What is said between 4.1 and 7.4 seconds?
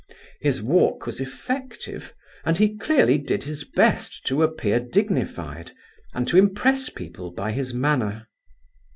to appear dignified, and to impress people